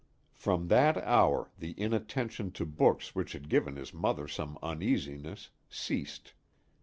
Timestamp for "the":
1.59-1.75